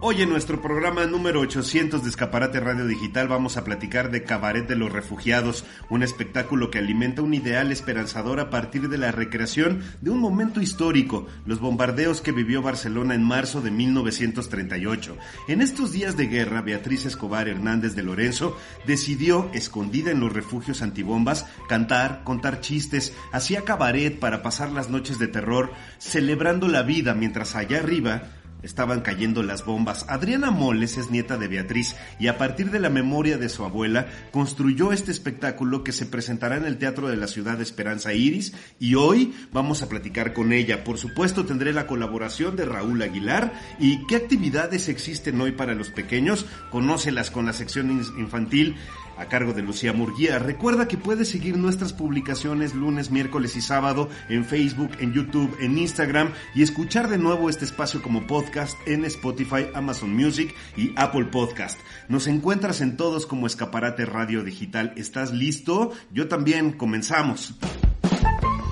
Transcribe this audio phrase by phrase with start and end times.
[0.00, 4.68] Hoy en nuestro programa número 800 de Escaparate Radio Digital vamos a platicar de Cabaret
[4.68, 9.82] de los Refugiados, un espectáculo que alimenta un ideal esperanzador a partir de la recreación
[10.00, 15.16] de un momento histórico, los bombardeos que vivió Barcelona en marzo de 1938.
[15.48, 18.56] En estos días de guerra, Beatriz Escobar Hernández de Lorenzo
[18.86, 25.18] decidió, escondida en los refugios antibombas, cantar, contar chistes, hacía cabaret para pasar las noches
[25.18, 30.04] de terror, celebrando la vida mientras allá arriba Estaban cayendo las bombas.
[30.08, 34.06] Adriana Moles es nieta de Beatriz y a partir de la memoria de su abuela
[34.32, 38.54] construyó este espectáculo que se presentará en el Teatro de la Ciudad de Esperanza Iris
[38.80, 40.82] y hoy vamos a platicar con ella.
[40.82, 45.90] Por supuesto tendré la colaboración de Raúl Aguilar y qué actividades existen hoy para los
[45.90, 46.46] pequeños.
[46.70, 48.76] Conócelas con la sección infantil
[49.18, 50.38] a cargo de Lucía Murguía.
[50.38, 55.78] Recuerda que puedes seguir nuestras publicaciones lunes, miércoles y sábado en Facebook, en YouTube, en
[55.78, 61.26] Instagram y escuchar de nuevo este espacio como podcast en Spotify, Amazon Music y Apple
[61.26, 61.78] Podcast.
[62.08, 64.92] Nos encuentras en todos como Escaparate Radio Digital.
[64.96, 65.92] ¿Estás listo?
[66.12, 66.72] Yo también.
[66.72, 67.54] Comenzamos.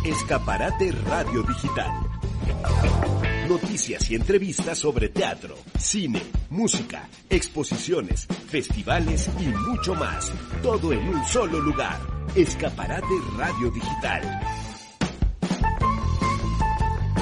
[0.05, 1.91] Escaparate Radio Digital
[3.77, 10.33] Noticias y entrevistas sobre teatro, cine, música, exposiciones, festivales y mucho más.
[10.63, 12.01] Todo en un solo lugar.
[12.35, 14.66] Escaparate Radio Digital.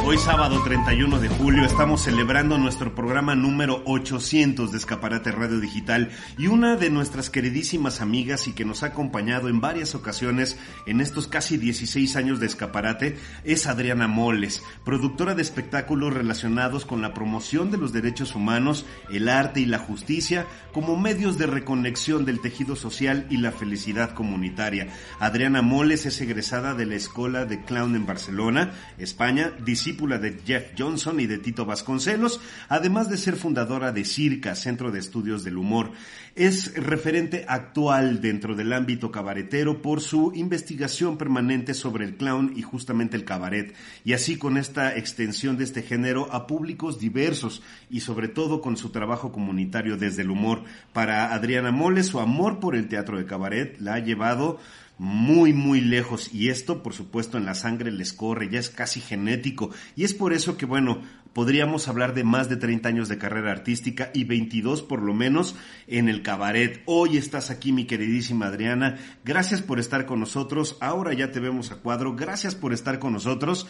[0.06, 6.10] Hoy sábado 31 de julio estamos celebrando nuestro programa número 800 de Escaparate Radio Digital
[6.36, 11.00] y una de nuestras queridísimas amigas y que nos ha acompañado en varias ocasiones en
[11.00, 17.14] estos casi 16 años de Escaparate es Adriana Moles, productora de espectáculos relacionados con la
[17.14, 20.44] promoción de los derechos humanos, el arte y la justicia
[20.75, 24.88] como medios de reconexión del tejido social y la felicidad comunitaria.
[25.19, 29.52] Adriana Moles es egresada de la Escuela de Clown en Barcelona, España,
[29.95, 34.98] de Jeff Johnson y de Tito Vasconcelos, además de ser fundadora de Circa, Centro de
[34.98, 35.92] Estudios del Humor.
[36.34, 42.62] Es referente actual dentro del ámbito cabaretero por su investigación permanente sobre el clown y
[42.62, 43.75] justamente el cabaret,
[44.05, 48.76] y así con esta extensión de este género a públicos diversos y sobre todo con
[48.76, 50.65] su trabajo comunitario desde el humor.
[50.93, 54.59] Para Adriana Mole, su amor por el teatro de cabaret la ha llevado
[54.99, 56.32] muy, muy lejos.
[56.32, 59.71] Y esto, por supuesto, en la sangre les corre, ya es casi genético.
[59.97, 63.53] Y es por eso que, bueno, podríamos hablar de más de 30 años de carrera
[63.53, 65.56] artística y 22 por lo menos
[65.87, 66.82] en el cabaret.
[66.87, 68.97] Hoy estás aquí, mi queridísima Adriana.
[69.25, 70.77] Gracias por estar con nosotros.
[70.81, 72.15] Ahora ya te vemos a cuadro.
[72.15, 73.66] Gracias por estar con nosotros.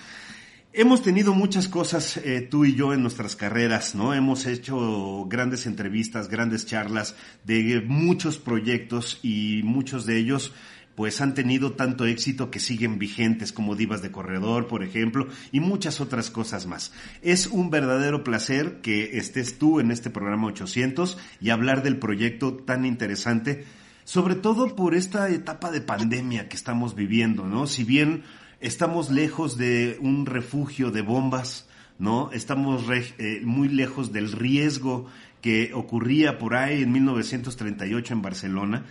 [0.76, 4.12] Hemos tenido muchas cosas eh, tú y yo en nuestras carreras, ¿no?
[4.12, 7.14] Hemos hecho grandes entrevistas, grandes charlas
[7.44, 10.52] de muchos proyectos y muchos de ellos
[10.94, 15.60] pues han tenido tanto éxito que siguen vigentes como Divas de Corredor, por ejemplo, y
[15.60, 16.92] muchas otras cosas más.
[17.22, 22.54] Es un verdadero placer que estés tú en este programa 800 y hablar del proyecto
[22.54, 23.64] tan interesante,
[24.04, 27.66] sobre todo por esta etapa de pandemia que estamos viviendo, ¿no?
[27.66, 28.22] Si bien
[28.60, 31.68] estamos lejos de un refugio de bombas,
[31.98, 32.30] ¿no?
[32.32, 35.06] Estamos eh, muy lejos del riesgo
[35.40, 38.84] que ocurría por ahí en 1938 en Barcelona,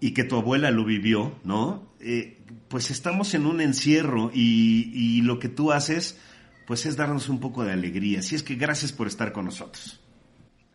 [0.00, 1.92] y que tu abuela lo vivió, ¿no?
[2.00, 2.38] Eh,
[2.68, 6.18] pues estamos en un encierro y, y, lo que tú haces,
[6.66, 8.20] pues es darnos un poco de alegría.
[8.20, 10.00] Así es que gracias por estar con nosotros.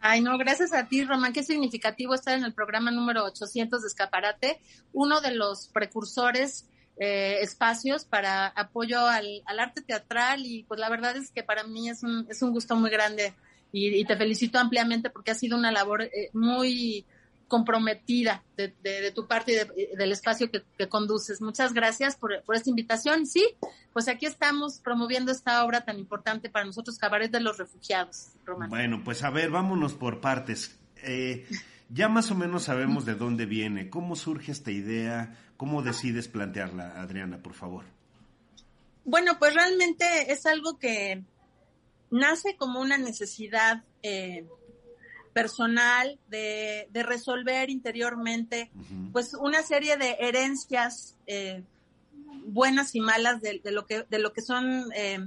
[0.02, 1.32] Ay, no, gracias a ti, Román.
[1.32, 4.60] Qué significativo estar en el programa número 800 de Escaparate,
[4.92, 6.68] uno de los precursores
[6.98, 11.64] eh, espacios para apoyo al, al, arte teatral y pues la verdad es que para
[11.64, 13.34] mí es un, es un gusto muy grande
[13.72, 17.06] y, y te felicito ampliamente porque ha sido una labor eh, muy
[17.54, 21.40] comprometida de, tu parte y del espacio que, conduces.
[21.40, 23.28] Muchas gracias por, esta invitación.
[23.28, 23.46] Sí,
[23.94, 28.72] pues aquí estamos promoviendo esta obra tan importante para nosotros, Cabaret de los Refugiados, Román.
[28.72, 30.80] Bueno, pues a ver, vámonos por partes.
[31.04, 31.46] Eh,
[31.90, 33.92] ya más o menos sabemos de dónde viene.
[33.92, 35.38] ¿Cómo surge esta idea?
[35.56, 37.86] ¿Cómo decides plantearla, Adriana, por favor?
[39.06, 41.22] Bueno, pues realmente es algo que
[42.10, 44.48] nace como una necesidad eh,
[45.34, 48.72] personal, de, de resolver interiormente,
[49.12, 51.64] pues una serie de herencias eh,
[52.46, 55.20] buenas y malas de, lo que de lo que son eh,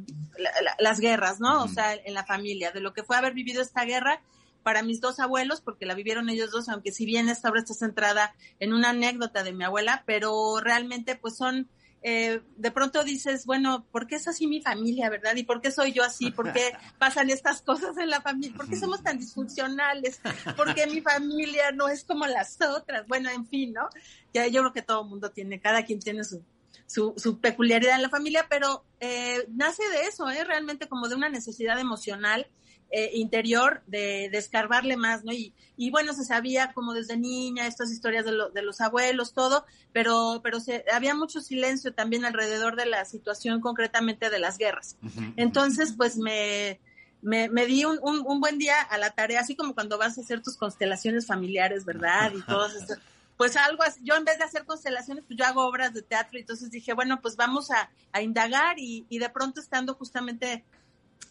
[0.79, 1.65] las guerras, ¿no?
[1.65, 4.21] O sea, en la familia, de lo que fue haber vivido esta guerra
[4.63, 7.75] para mis dos abuelos, porque la vivieron ellos dos, aunque si bien esta obra está
[7.75, 11.69] centrada en una anécdota de mi abuela, pero realmente pues son
[12.03, 15.35] eh, de pronto dices, bueno, ¿por qué es así mi familia, verdad?
[15.37, 16.31] ¿Y por qué soy yo así?
[16.31, 18.57] ¿Por qué pasan estas cosas en la familia?
[18.57, 20.21] ¿Por qué somos tan disfuncionales?
[20.57, 23.07] ¿Por qué mi familia no es como las otras?
[23.07, 23.89] Bueno, en fin, ¿no?
[24.33, 26.43] Ya yo creo que todo el mundo tiene, cada quien tiene su,
[26.87, 30.45] su, su peculiaridad en la familia, pero eh, nace de eso, ¿eh?
[30.45, 32.47] Realmente como de una necesidad emocional
[32.91, 35.33] eh, interior de, de, escarbarle más, ¿no?
[35.33, 39.33] Y, y, bueno, se sabía como desde niña estas historias de, lo, de los abuelos,
[39.33, 44.57] todo, pero, pero se, había mucho silencio también alrededor de la situación concretamente de las
[44.57, 44.97] guerras.
[45.37, 46.81] Entonces, pues me,
[47.23, 50.17] me, me di un, un, un, buen día a la tarea, así como cuando vas
[50.17, 52.33] a hacer tus constelaciones familiares, ¿verdad?
[52.37, 52.95] Y todo eso.
[53.37, 56.39] Pues algo así, yo en vez de hacer constelaciones, pues yo hago obras de teatro,
[56.39, 60.65] y entonces dije, bueno, pues vamos a, a indagar y, y de pronto estando justamente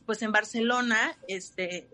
[0.05, 1.87] pues en Barcelona, este,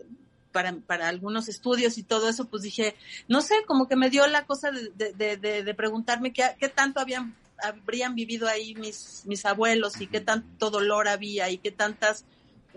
[0.52, 2.94] para, para algunos estudios y todo eso, pues dije,
[3.26, 6.68] no sé, como que me dio la cosa de, de, de, de preguntarme qué, qué,
[6.68, 11.72] tanto habían, habrían vivido ahí mis, mis abuelos y qué tanto dolor había y qué
[11.72, 12.24] tantas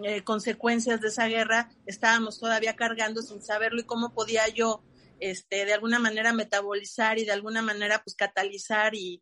[0.03, 4.81] eh, consecuencias de esa guerra estábamos todavía cargando sin saberlo y cómo podía yo,
[5.19, 9.21] este, de alguna manera metabolizar y de alguna manera pues catalizar y,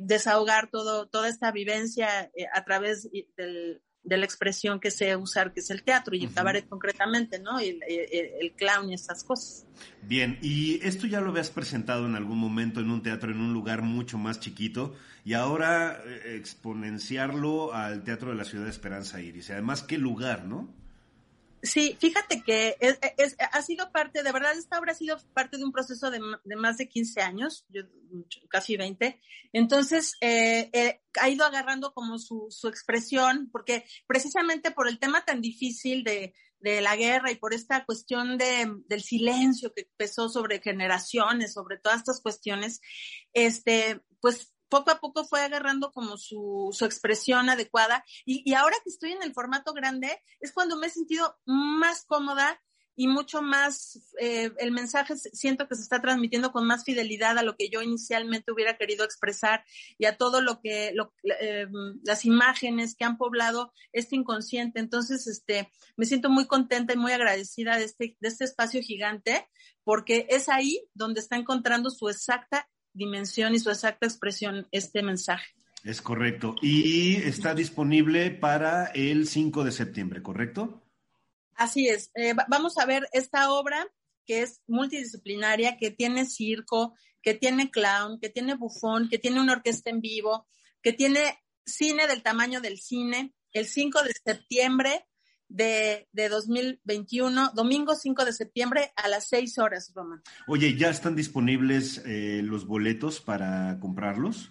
[0.00, 5.52] desahogar todo, toda esta vivencia eh, a través del, de la expresión que sé usar,
[5.52, 7.60] que es el teatro y el cabaret concretamente, ¿no?
[7.60, 9.66] Y el, el, el, clown y estas cosas.
[10.02, 13.52] Bien, y esto ya lo habías presentado en algún momento en un teatro, en un
[13.52, 14.94] lugar mucho más chiquito,
[15.24, 19.50] y ahora eh, exponenciarlo al Teatro de la Ciudad de Esperanza Iris.
[19.50, 20.68] Y además, qué lugar, ¿no?
[21.62, 25.56] Sí, fíjate que es, es, ha sido parte, de verdad, esta obra ha sido parte
[25.56, 27.82] de un proceso de, de más de 15 años, yo,
[28.48, 29.20] casi 20.
[29.52, 35.24] Entonces, eh, eh, ha ido agarrando como su, su expresión, porque precisamente por el tema
[35.24, 40.28] tan difícil de, de la guerra y por esta cuestión de, del silencio que pesó
[40.28, 42.80] sobre generaciones, sobre todas estas cuestiones,
[43.32, 48.76] este, pues poco a poco fue agarrando como su, su expresión adecuada y, y, ahora
[48.84, 52.60] que estoy en el formato grande es cuando me he sentido más cómoda
[53.00, 57.44] y mucho más, eh, el mensaje siento que se está transmitiendo con más fidelidad a
[57.44, 59.64] lo que yo inicialmente hubiera querido expresar
[59.98, 61.68] y a todo lo que, lo, eh,
[62.02, 64.80] las imágenes que han poblado este inconsciente.
[64.80, 69.48] Entonces, este, me siento muy contenta y muy agradecida de este, de este espacio gigante
[69.84, 72.68] porque es ahí donde está encontrando su exacta
[72.98, 75.54] dimensión y su exacta expresión este mensaje.
[75.84, 76.56] Es correcto.
[76.60, 80.82] Y está disponible para el 5 de septiembre, ¿correcto?
[81.54, 82.10] Así es.
[82.14, 83.86] Eh, vamos a ver esta obra
[84.26, 89.54] que es multidisciplinaria, que tiene circo, que tiene clown, que tiene bufón, que tiene una
[89.54, 90.46] orquesta en vivo,
[90.82, 93.32] que tiene cine del tamaño del cine.
[93.52, 95.07] El 5 de septiembre
[95.48, 100.22] de, de 2021, domingo 5 de septiembre a las 6 horas, Roman.
[100.46, 104.50] Oye, ¿ya están disponibles eh, los boletos para comprarlos?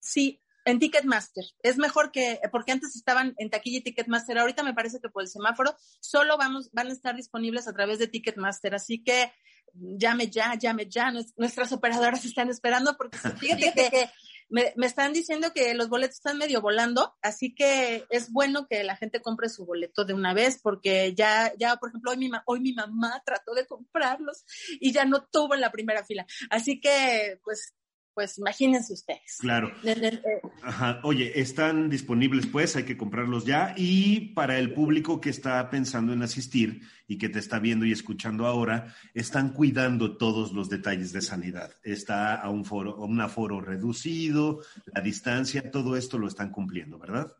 [0.00, 1.44] Sí, en Ticketmaster.
[1.62, 4.38] Es mejor que, porque antes estaban en taquilla y Ticketmaster.
[4.38, 7.98] Ahorita me parece que por el semáforo solo vamos, van a estar disponibles a través
[7.98, 8.74] de Ticketmaster.
[8.74, 9.32] Así que
[9.74, 11.12] llame ya, llame ya.
[11.36, 14.10] Nuestras operadoras están esperando porque fíjate que
[14.52, 18.84] me, me, están diciendo que los boletos están medio volando, así que es bueno que
[18.84, 22.30] la gente compre su boleto de una vez, porque ya, ya, por ejemplo, hoy mi,
[22.44, 24.44] hoy mi mamá trató de comprarlos
[24.78, 26.26] y ya no tuvo en la primera fila.
[26.50, 27.74] Así que, pues,
[28.14, 29.38] pues imagínense ustedes.
[29.40, 29.72] Claro.
[30.62, 31.00] Ajá.
[31.02, 33.74] Oye, están disponibles pues, hay que comprarlos ya.
[33.76, 37.92] Y para el público que está pensando en asistir y que te está viendo y
[37.92, 41.72] escuchando ahora, están cuidando todos los detalles de sanidad.
[41.82, 46.98] Está a un foro, a un aforo reducido, la distancia, todo esto lo están cumpliendo,
[46.98, 47.36] ¿verdad?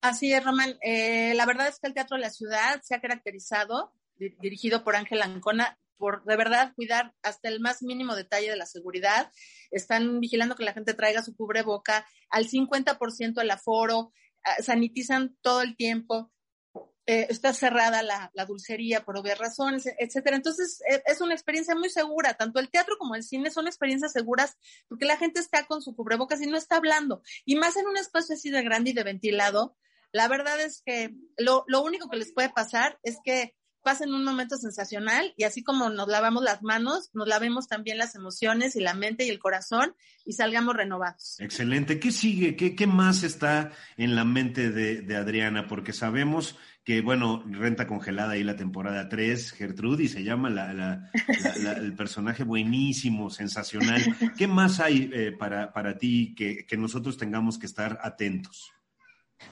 [0.00, 0.76] Así es, Román.
[0.82, 4.96] Eh, la verdad es que el Teatro de la Ciudad se ha caracterizado, dirigido por
[4.96, 9.30] Ángel Ancona, por de verdad cuidar hasta el más mínimo detalle de la seguridad.
[9.70, 14.12] Están vigilando que la gente traiga su cubreboca al 50% el aforo,
[14.44, 16.32] ah, sanitizan todo el tiempo.
[17.06, 20.36] Eh, está cerrada la, la, dulcería por obvias razones, etcétera.
[20.36, 22.34] Entonces, es, es una experiencia muy segura.
[22.34, 24.58] Tanto el teatro como el cine son experiencias seguras
[24.88, 27.22] porque la gente está con su cubrebocas y no está hablando.
[27.46, 29.74] Y más en un espacio así de grande y de ventilado,
[30.12, 34.24] la verdad es que lo, lo único que les puede pasar es que pasen un
[34.24, 38.80] momento sensacional y así como nos lavamos las manos, nos lavemos también las emociones y
[38.80, 39.94] la mente y el corazón
[40.24, 41.36] y salgamos renovados.
[41.40, 41.98] Excelente.
[41.98, 42.56] ¿Qué sigue?
[42.56, 45.66] ¿Qué, qué más está en la mente de, Adriana?
[45.66, 51.10] Porque sabemos que, bueno, renta congelada ahí la temporada 3, Gertrudis se llama la, la,
[51.62, 54.02] la, el personaje buenísimo, sensacional.
[54.36, 58.72] ¿Qué más hay eh, para, para ti que, que nosotros tengamos que estar atentos?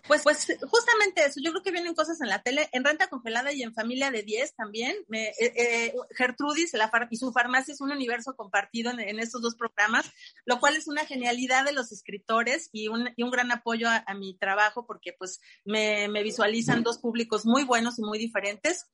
[0.07, 3.53] Pues, pues justamente eso, yo creo que vienen cosas en la tele, en Renta Congelada
[3.53, 4.97] y en Familia de 10 también.
[5.13, 6.75] Eh, eh, Gertrudis
[7.11, 10.11] y su farmacia es un universo compartido en, en, estos dos programas,
[10.45, 14.15] lo cual es una genialidad de los escritores y un, y un gran apoyo a,
[14.15, 18.87] mi trabajo porque pues me, me visualizan dos públicos muy buenos y muy diferentes.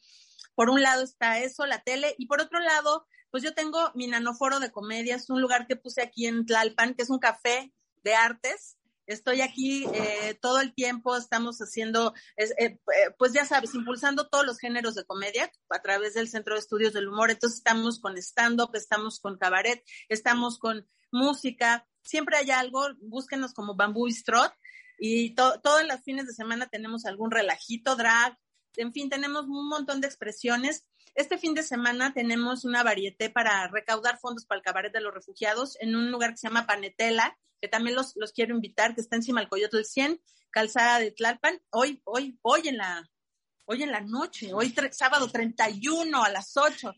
[0.55, 4.07] Por un lado está eso, la tele, y por otro lado, pues yo tengo mi
[4.07, 7.73] nanoforo de comedia, es un lugar que puse aquí en Tlalpan, que es un café
[8.03, 12.79] de artes, Estoy aquí eh, todo el tiempo, estamos haciendo, eh,
[13.19, 16.93] pues ya sabes, impulsando todos los géneros de comedia a través del Centro de Estudios
[16.93, 17.31] del Humor.
[17.31, 21.87] Entonces estamos con stand-up, estamos con cabaret, estamos con música.
[22.03, 24.53] Siempre hay algo, búsquenos como Bamboo Strot
[24.99, 28.39] y todos los fines de semana tenemos algún relajito, drag,
[28.77, 30.89] en fin, tenemos un montón de expresiones.
[31.15, 35.13] Este fin de semana tenemos una varieté para recaudar fondos para el cabaret de los
[35.13, 39.15] refugiados en un lugar que se llama Panetela, que también los, quiero invitar, que está
[39.15, 43.09] encima del Coyote 100, calzada de Tlalpan, hoy, hoy, hoy en la,
[43.67, 46.93] hoy en la noche, hoy sábado 31 a las 8,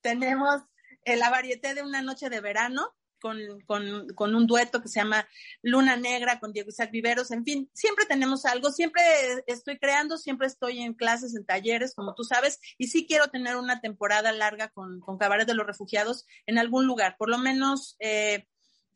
[0.00, 0.62] tenemos
[1.04, 5.28] la varieté de una noche de verano con, un dueto que se llama
[5.60, 9.02] Luna Negra con Diego Isaac Viveros, en fin, siempre tenemos algo, siempre
[9.46, 13.56] estoy creando, siempre estoy en clases, en talleres, como tú sabes, y sí quiero tener
[13.56, 17.96] una temporada larga con, con Cabaret de los Refugiados en algún lugar, por lo menos
[17.98, 18.46] eh,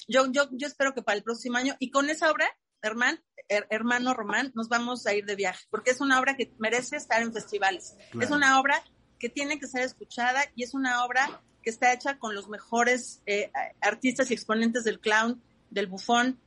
[0.09, 2.47] yo, yo, yo espero que para el próximo año, y con esa obra,
[2.83, 6.97] hermano, hermano Román, nos vamos a ir de viaje, porque es una obra que merece
[6.97, 8.83] estar en festivales, es una obra
[9.19, 13.21] que tiene que ser escuchada y es una obra que está hecha con los mejores
[13.26, 16.40] eh, artistas y exponentes del clown, del bufón,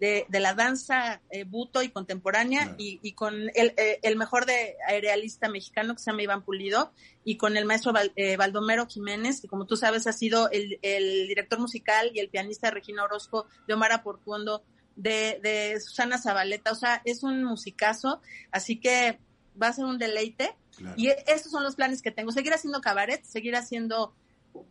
[0.00, 5.48] de, la danza eh, buto y contemporánea y, con el, eh, el, mejor de aerealista
[5.48, 6.92] mexicano que se llama Iván Pulido
[7.24, 10.78] y con el maestro Baldomero Jiménez, que como tú sabes ha sido el,
[11.28, 14.62] director musical y el pianista de Regina Orozco, de Omar Aportuondo,
[14.96, 19.18] de, de Susana Zabaleta, o sea, es un musicazo, así que
[19.60, 20.54] va a ser un deleite.
[20.96, 24.14] Y estos son los planes que tengo, seguir haciendo cabaret, seguir haciendo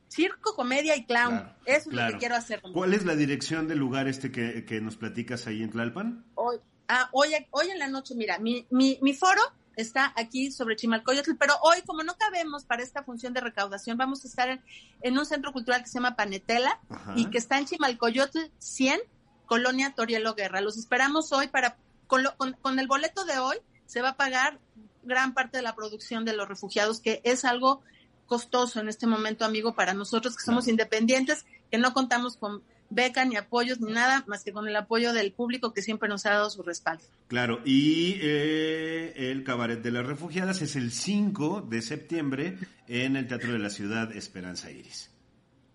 [0.08, 1.52] circo, comedia y clown.
[1.66, 2.62] Eso es lo que quiero hacer.
[2.74, 6.26] ¿Cuál es la dirección del lugar este que, nos platicas ahí en Tlalpan?
[6.36, 9.42] Hoy, ah, hoy, hoy en la noche, mira, mi, mi, mi foro
[9.78, 14.26] está aquí sobre Chimalcoyotl, pero hoy, como no cabemos para esta función de recaudación, vamos
[14.26, 14.62] a estar
[15.02, 16.80] en, un centro cultural que se llama Panetela
[17.16, 19.00] y que está en Chimalcoyotl 100,
[19.46, 20.62] Colonia Torielo Guerra.
[20.62, 21.78] Los esperamos hoy para,
[22.08, 22.24] con,
[22.62, 24.60] con el boleto de hoy, se va a pagar
[25.04, 27.82] gran parte de la producción de los refugiados, que es algo
[28.28, 33.26] costoso en este momento, amigo, para nosotros que somos independientes, que no contamos con beca
[33.26, 36.32] ni apoyos ni nada más que con el apoyo del público que siempre nos ha
[36.32, 37.04] dado su respaldo.
[37.28, 42.58] Claro, y eh, el Cabaret de las Refugiadas es el 5 de septiembre
[42.88, 45.12] en el Teatro de la Ciudad Esperanza Iris.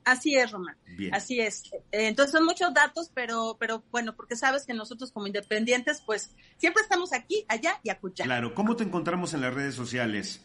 [0.05, 0.77] Así es, Román.
[1.13, 1.65] Así es.
[1.93, 6.31] Eh, entonces son muchos datos, pero, pero bueno, porque sabes que nosotros como independientes, pues
[6.57, 8.25] siempre estamos aquí, allá y acullá.
[8.25, 10.45] Claro, ¿cómo te encontramos en las redes sociales?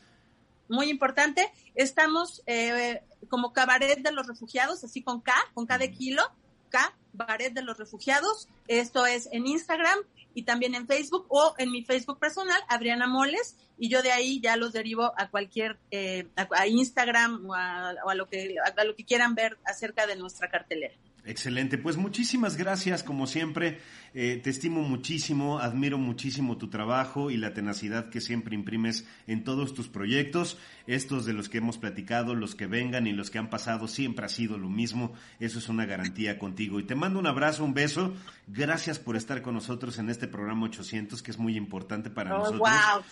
[0.70, 1.52] Muy importante.
[1.76, 6.24] Estamos eh, como cabaret de los refugiados, así con K, con K de kilo,
[6.70, 8.48] K, cabaret de los refugiados.
[8.68, 9.98] Esto es en Instagram
[10.34, 14.40] y también en Facebook o en mi Facebook personal, Adriana Moles, y yo de ahí
[14.40, 19.06] ya los derivo a cualquier, eh, a, Instagram o, a, lo que, a lo que
[19.06, 20.94] quieran ver acerca de nuestra cartelera.
[21.28, 23.80] Excelente, pues muchísimas gracias como siempre.
[24.14, 29.44] Eh, te estimo muchísimo, admiro muchísimo tu trabajo y la tenacidad que siempre imprimes en
[29.44, 30.58] todos tus proyectos.
[30.88, 34.26] Estos de los que hemos platicado, los que vengan y los que han pasado, siempre
[34.26, 35.14] ha sido lo mismo.
[35.40, 36.80] Eso es una garantía contigo.
[36.80, 38.14] Y te mando un abrazo, un beso.
[38.48, 42.40] Gracias por estar con nosotros en este programa 800, que es muy importante para oh,
[42.40, 42.70] nosotros.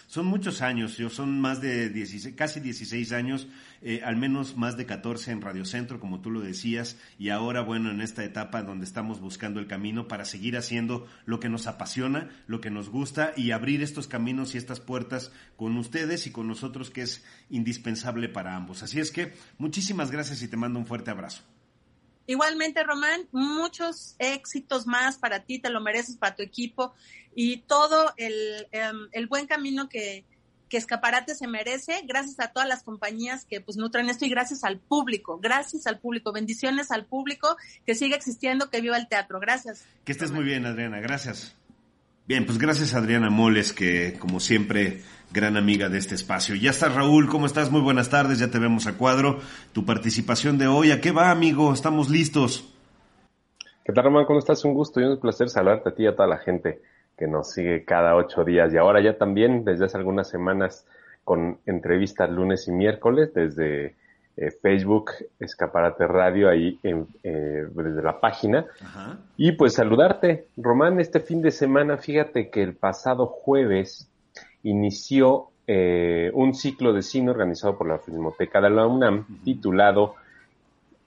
[0.07, 3.49] Son muchos años, yo son más de 16, casi 16 años,
[3.81, 6.97] eh, al menos más de 14 en Radio Centro, como tú lo decías.
[7.19, 11.39] Y ahora, bueno, en esta etapa donde estamos buscando el camino para seguir haciendo lo
[11.39, 15.77] que nos apasiona, lo que nos gusta y abrir estos caminos y estas puertas con
[15.77, 18.83] ustedes y con nosotros que es indispensable para ambos.
[18.83, 21.43] Así es que muchísimas gracias y te mando un fuerte abrazo.
[22.27, 26.93] Igualmente, Román, muchos éxitos más para ti, te lo mereces, para tu equipo
[27.35, 30.25] y todo el, em, el buen camino que,
[30.69, 34.63] que Escaparate se merece, gracias a todas las compañías que pues nutren esto y gracias
[34.63, 37.55] al público, gracias al público, bendiciones al público,
[37.85, 39.85] que siga existiendo, que viva el teatro, gracias.
[40.03, 41.55] Que estés muy bien, Adriana, gracias.
[42.27, 46.55] Bien, pues gracias Adriana Moles, que como siempre, gran amiga de este espacio.
[46.55, 47.69] Ya está Raúl, ¿cómo estás?
[47.69, 49.39] Muy buenas tardes, ya te vemos a cuadro.
[49.73, 51.71] Tu participación de hoy, ¿a qué va, amigo?
[51.71, 52.73] Estamos listos.
[53.83, 54.25] ¿Qué tal, Román?
[54.25, 54.65] ¿Cómo estás?
[54.65, 56.81] Un gusto y un placer saludarte a ti y a toda la gente
[57.17, 58.73] que nos sigue cada ocho días.
[58.73, 60.85] Y ahora ya también desde hace algunas semanas
[61.23, 63.95] con entrevistas lunes y miércoles desde
[64.37, 68.65] eh, Facebook Escaparate Radio ahí en, eh, desde la página.
[69.37, 74.09] Y pues saludarte Román este fin de semana fíjate que el pasado jueves
[74.63, 80.15] inició eh, un ciclo de cine organizado por la Filmoteca de la UNAM titulado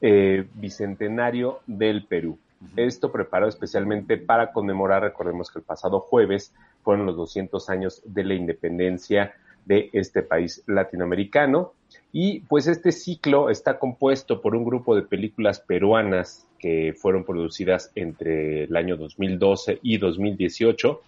[0.01, 2.39] Bicentenario del Perú
[2.77, 8.25] esto preparado especialmente para conmemorar, recordemos que el pasado jueves fueron los 200 años de
[8.25, 9.35] la independencia
[9.65, 11.75] de este país latinoamericano.
[12.13, 17.93] Y pues este ciclo está compuesto por un grupo de películas peruanas que fueron producidas
[17.95, 21.01] entre el año 2012 y 2018.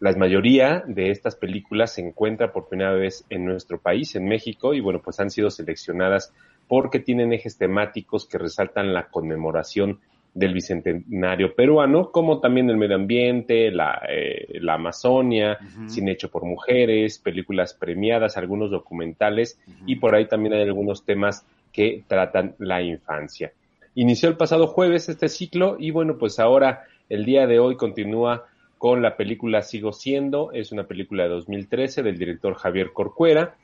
[0.00, 4.74] La mayoría de estas películas se encuentran por primera vez en nuestro país, en México,
[4.74, 6.32] y bueno, pues han sido seleccionadas
[6.68, 10.00] porque tienen ejes temáticos que resaltan la conmemoración
[10.34, 16.44] del bicentenario peruano, como también el medio ambiente, la, eh, la Amazonia, cine hecho por
[16.44, 22.82] mujeres, películas premiadas, algunos documentales y por ahí también hay algunos temas que tratan la
[22.82, 23.52] infancia.
[23.94, 28.46] Inició el pasado jueves este ciclo y bueno, pues ahora el día de hoy continúa
[28.76, 33.54] con la película Sigo siendo, es una película de 2013 del director Javier Corcuera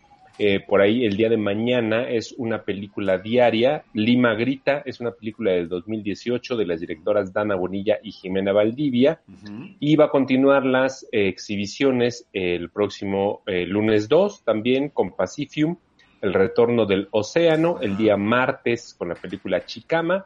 [0.42, 3.84] eh, por ahí el día de mañana es una película diaria.
[3.92, 9.20] Lima Grita es una película del 2018 de las directoras Dana Bonilla y Jimena Valdivia.
[9.80, 15.76] Y va a continuar las eh, exhibiciones el próximo eh, lunes 2 también con Pacifium,
[16.22, 20.24] El Retorno del Océano, el día martes con la película Chicama.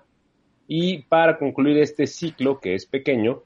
[0.68, 3.42] Y para concluir este ciclo, que es pequeño,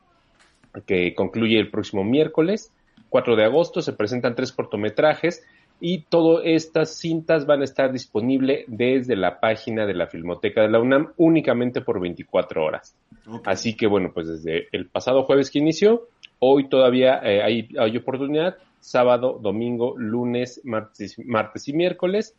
[0.84, 2.70] que concluye el próximo miércoles,
[3.08, 5.42] 4 de agosto, se presentan tres cortometrajes
[5.80, 10.68] y todas estas cintas van a estar disponibles desde la página de la Filmoteca de
[10.68, 12.96] la UNAM únicamente por 24 horas.
[13.44, 16.08] Así que bueno, pues desde el pasado jueves que inició,
[16.40, 22.34] hoy todavía eh, hay, hay, oportunidad, sábado, domingo, lunes, martes, martes y miércoles,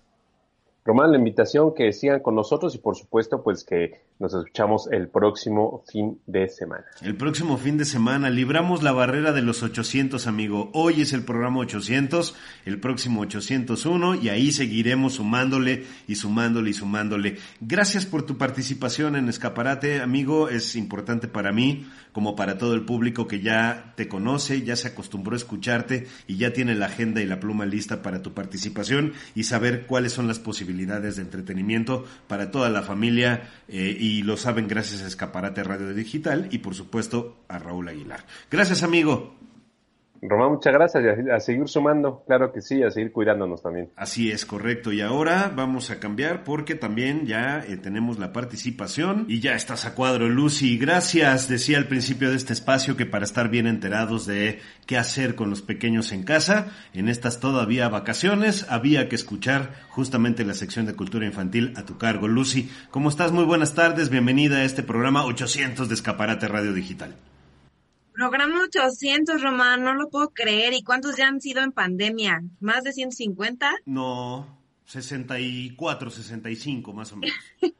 [0.85, 5.09] Román, la invitación que sigan con nosotros y por supuesto pues que nos escuchamos el
[5.09, 6.85] próximo fin de semana.
[7.01, 10.71] El próximo fin de semana libramos la barrera de los 800, amigo.
[10.73, 12.33] Hoy es el programa 800,
[12.65, 17.37] el próximo 801 y ahí seguiremos sumándole y sumándole y sumándole.
[17.59, 20.47] Gracias por tu participación en Escaparate, amigo.
[20.47, 24.89] Es importante para mí como para todo el público que ya te conoce, ya se
[24.89, 29.13] acostumbró a escucharte y ya tiene la agenda y la pluma lista para tu participación
[29.35, 34.37] y saber cuáles son las posibilidades de entretenimiento para toda la familia eh, y lo
[34.37, 38.25] saben gracias a Escaparate Radio Digital y por supuesto a Raúl Aguilar.
[38.51, 39.35] Gracias amigo.
[40.27, 43.91] Román, muchas gracias y a, seguir sumando, claro que sí, a seguir cuidándonos también.
[43.95, 44.91] Así es, correcto.
[44.91, 49.85] Y ahora vamos a cambiar porque también ya eh, tenemos la participación y ya estás
[49.85, 50.77] a cuadro, Lucy.
[50.77, 55.35] Gracias, decía al principio de este espacio que para estar bien enterados de qué hacer
[55.35, 60.85] con los pequeños en casa, en estas todavía vacaciones, había que escuchar justamente la sección
[60.85, 62.27] de cultura infantil a tu cargo.
[62.27, 63.31] Lucy, ¿cómo estás?
[63.31, 67.15] Muy buenas tardes, bienvenida a este programa 800 de Escaparate Radio Digital.
[68.13, 70.73] Programa 800, Román, no lo puedo creer.
[70.73, 72.43] ¿Y cuántos ya han sido en pandemia?
[72.59, 73.71] ¿Más de 150?
[73.85, 77.35] No, 64, 65 más o menos.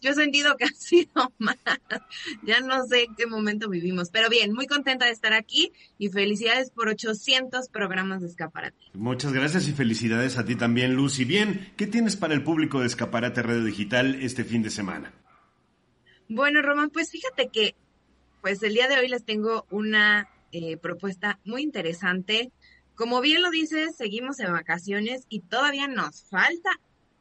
[0.00, 1.56] Yo he sentido que ha sido más.
[2.42, 4.10] Ya no sé en qué momento vivimos.
[4.10, 8.76] Pero bien, muy contenta de estar aquí y felicidades por 800 programas de Escaparate.
[8.94, 11.24] Muchas gracias y felicidades a ti también, Lucy.
[11.24, 15.12] Bien, ¿qué tienes para el público de Escaparate Radio Digital este fin de semana?
[16.28, 17.74] Bueno, Román, pues fíjate que
[18.40, 22.52] pues el día de hoy les tengo una eh, propuesta muy interesante.
[22.94, 26.70] Como bien lo dices, seguimos en vacaciones y todavía nos falta,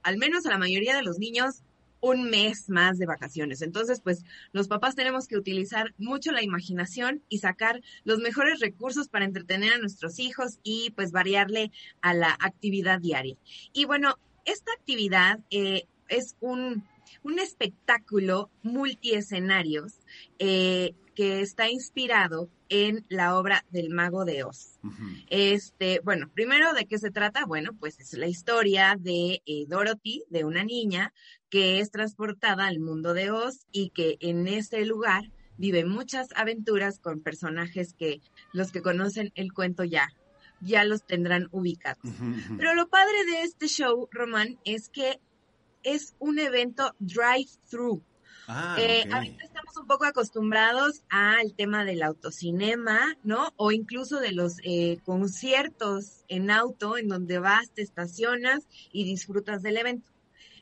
[0.03, 1.63] al menos a la mayoría de los niños,
[2.01, 3.61] un mes más de vacaciones.
[3.61, 9.09] Entonces, pues los papás tenemos que utilizar mucho la imaginación y sacar los mejores recursos
[9.09, 13.35] para entretener a nuestros hijos y pues variarle a la actividad diaria.
[13.73, 16.85] Y bueno, esta actividad eh, es un,
[17.23, 19.93] un espectáculo multiescenarios
[20.39, 24.79] eh, que está inspirado en la obra del mago de Oz.
[25.29, 30.23] Este, bueno, primero de qué se trata, bueno, pues es la historia de eh, Dorothy,
[30.29, 31.13] de una niña
[31.49, 36.99] que es transportada al mundo de Oz y que en ese lugar vive muchas aventuras
[36.99, 38.21] con personajes que
[38.53, 40.07] los que conocen el cuento ya
[40.61, 42.13] ya los tendrán ubicados.
[42.57, 45.19] Pero lo padre de este show, Román, es que
[45.83, 48.01] es un evento drive-thru.
[48.51, 53.53] Ah, eh, ahorita estamos un poco acostumbrados al tema del autocinema, ¿no?
[53.57, 59.61] O incluso de los eh, conciertos en auto en donde vas, te estacionas y disfrutas
[59.61, 60.11] del evento.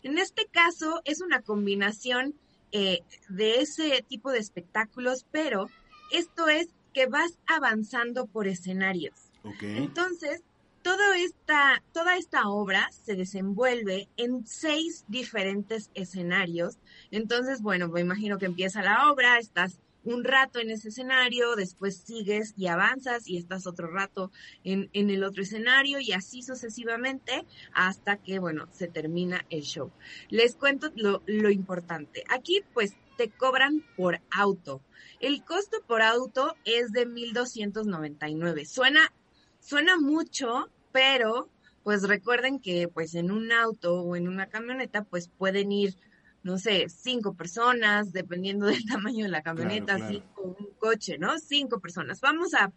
[0.04, 2.36] En este caso es una combinación
[2.74, 5.70] eh, de ese tipo de espectáculos, pero
[6.12, 9.32] esto es que vas avanzando por escenarios.
[9.62, 10.42] Entonces,
[10.88, 16.78] toda esta, toda esta obra se desenvuelve en seis diferentes escenarios.
[17.12, 21.98] Entonces, bueno, me imagino que empieza la obra, estás un rato en ese escenario, después
[21.98, 24.32] sigues y avanzas y estás otro rato
[24.64, 29.92] en, en el otro escenario y así sucesivamente hasta que, bueno, se termina el show.
[30.30, 32.24] Les cuento lo, lo importante.
[32.30, 34.82] Aquí, pues, te cobran por auto.
[35.20, 38.66] El costo por auto es de 1.299.
[38.66, 39.12] Suena,
[39.60, 41.48] suena mucho, pero
[41.84, 45.96] pues recuerden que pues en un auto o en una camioneta pues pueden ir,
[46.42, 49.98] no sé, cinco personas, dependiendo del tamaño de la camioneta,
[50.38, 51.38] o un coche, ¿no?
[51.38, 52.20] Cinco personas.
[52.20, 52.74] Vamos a,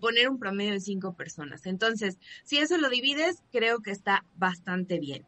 [0.00, 1.64] poner un promedio de cinco personas.
[1.64, 5.24] Entonces, si eso lo divides, creo que está bastante bien.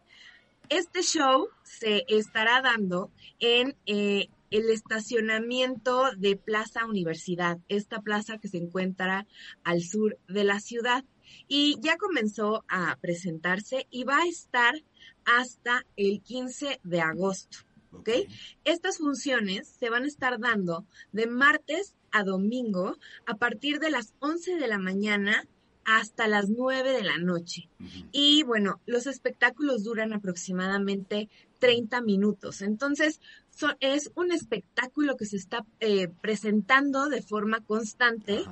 [0.68, 8.48] Este show se estará dando en eh, el estacionamiento de Plaza Universidad, esta plaza que
[8.48, 9.28] se encuentra
[9.62, 11.04] al sur de la ciudad
[11.48, 14.74] y ya comenzó a presentarse y va a estar
[15.24, 17.58] hasta el 15 de agosto.
[17.92, 18.08] ¿ok?
[18.64, 24.14] Estas funciones se van a estar dando de martes a domingo a partir de las
[24.20, 25.46] 11 de la mañana
[25.84, 27.68] hasta las 9 de la noche.
[28.12, 32.62] Y bueno, los espectáculos duran aproximadamente 30 minutos.
[32.62, 33.20] Entonces,
[33.80, 38.44] es un espectáculo que se está eh, presentando de forma constante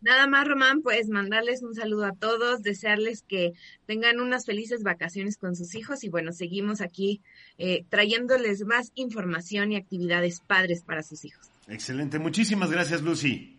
[0.02, 3.52] Nada más, Román, pues mandarles un saludo a todos, desearles que
[3.86, 7.22] tengan unas felices vacaciones con sus hijos y bueno, seguimos aquí
[7.56, 11.48] eh, trayéndoles más información y actividades padres para sus hijos.
[11.68, 13.56] Excelente, muchísimas gracias, Lucy.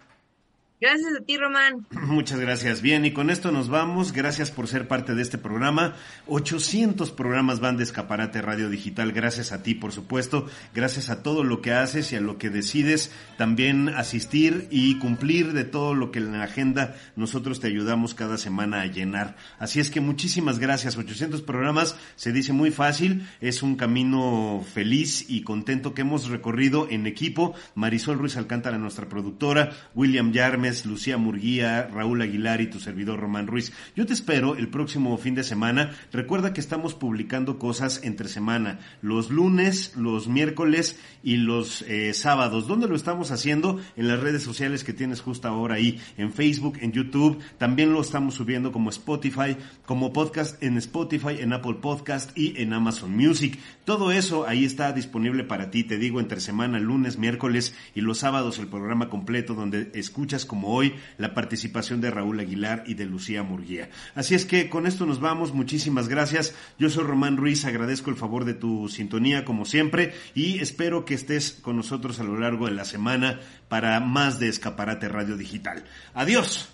[0.84, 1.88] Gracias a ti, Román.
[1.92, 2.82] Muchas gracias.
[2.82, 4.12] Bien, y con esto nos vamos.
[4.12, 5.96] Gracias por ser parte de este programa.
[6.28, 9.14] 800 programas van de Escaparate Radio Digital.
[9.14, 10.46] Gracias a ti, por supuesto.
[10.76, 15.54] Gracias a todo lo que haces y a lo que decides también asistir y cumplir
[15.54, 19.38] de todo lo que en la agenda nosotros te ayudamos cada semana a llenar.
[19.60, 20.98] Así es que muchísimas gracias.
[20.98, 23.26] 800 programas se dice muy fácil.
[23.40, 27.56] Es un camino feliz y contento que hemos recorrido en equipo.
[27.74, 29.72] Marisol Ruiz Alcántara, nuestra productora.
[29.96, 33.72] William Yarmes Lucía Murguía, Raúl Aguilar y tu servidor Román Ruiz.
[33.96, 35.92] Yo te espero el próximo fin de semana.
[36.12, 42.68] Recuerda que estamos publicando cosas entre semana, los lunes, los miércoles y los eh, sábados.
[42.68, 43.80] ¿Dónde lo estamos haciendo?
[43.96, 47.40] En las redes sociales que tienes justo ahora ahí, en Facebook, en YouTube.
[47.58, 49.56] También lo estamos subiendo como Spotify,
[49.86, 53.60] como podcast en Spotify, en Apple Podcast y en Amazon Music.
[53.86, 58.20] Todo eso ahí está disponible para ti, te digo, entre semana, lunes, miércoles y los
[58.20, 63.08] sábados el programa completo donde escuchas como hoy la participación de Raúl Aguilar y de
[63.08, 63.90] Lucía Murguía.
[64.14, 66.54] Así es que con esto nos vamos, muchísimas gracias.
[66.78, 71.16] Yo soy Román Ruiz, agradezco el favor de tu sintonía como siempre y espero que
[71.16, 75.86] estés con nosotros a lo largo de la semana para más de Escaparate Radio Digital.
[76.14, 76.73] Adiós.